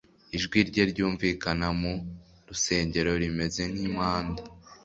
Ijwi 0.35 0.59
rye 0.69 0.83
ryumvikana 0.91 1.67
mu 1.81 1.93
rusengero 2.47 3.11
rimeze 3.23 3.61
nk’impanda. 3.71 4.41